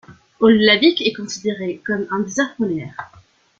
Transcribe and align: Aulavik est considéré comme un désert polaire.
Aulavik 0.39 1.05
est 1.05 1.13
considéré 1.13 1.79
comme 1.85 2.07
un 2.09 2.21
désert 2.21 2.55
polaire. 2.55 2.97